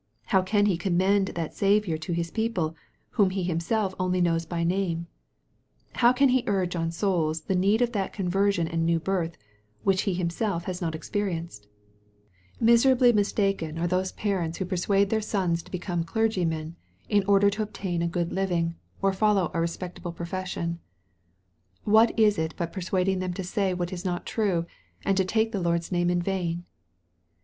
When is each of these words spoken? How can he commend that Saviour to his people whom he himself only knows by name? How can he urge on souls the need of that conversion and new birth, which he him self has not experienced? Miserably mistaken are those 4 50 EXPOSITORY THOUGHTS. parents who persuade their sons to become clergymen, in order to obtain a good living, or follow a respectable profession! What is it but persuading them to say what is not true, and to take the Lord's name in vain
How 0.33 0.41
can 0.41 0.65
he 0.65 0.77
commend 0.77 1.27
that 1.35 1.53
Saviour 1.53 1.95
to 1.95 2.11
his 2.11 2.31
people 2.31 2.75
whom 3.11 3.29
he 3.29 3.43
himself 3.43 3.93
only 3.99 4.19
knows 4.19 4.47
by 4.47 4.63
name? 4.63 5.05
How 5.93 6.11
can 6.11 6.29
he 6.29 6.43
urge 6.47 6.75
on 6.75 6.89
souls 6.89 7.41
the 7.41 7.53
need 7.53 7.83
of 7.83 7.91
that 7.91 8.11
conversion 8.11 8.67
and 8.67 8.83
new 8.83 8.99
birth, 8.99 9.37
which 9.83 10.01
he 10.09 10.15
him 10.15 10.31
self 10.31 10.63
has 10.63 10.81
not 10.81 10.95
experienced? 10.95 11.67
Miserably 12.59 13.13
mistaken 13.13 13.77
are 13.77 13.85
those 13.85 14.09
4 14.09 14.15
50 14.15 14.15
EXPOSITORY 14.15 14.23
THOUGHTS. 14.23 14.23
parents 14.47 14.57
who 14.57 14.65
persuade 14.65 15.09
their 15.11 15.21
sons 15.21 15.61
to 15.61 15.69
become 15.69 16.03
clergymen, 16.03 16.75
in 17.07 17.23
order 17.27 17.51
to 17.51 17.61
obtain 17.61 18.01
a 18.01 18.07
good 18.07 18.33
living, 18.33 18.73
or 19.03 19.13
follow 19.13 19.51
a 19.53 19.61
respectable 19.61 20.11
profession! 20.11 20.79
What 21.83 22.17
is 22.19 22.39
it 22.39 22.55
but 22.57 22.73
persuading 22.73 23.19
them 23.19 23.33
to 23.33 23.43
say 23.43 23.75
what 23.75 23.93
is 23.93 24.03
not 24.03 24.25
true, 24.25 24.65
and 25.05 25.15
to 25.15 25.23
take 25.23 25.51
the 25.51 25.61
Lord's 25.61 25.91
name 25.91 26.09
in 26.09 26.23
vain 26.23 26.63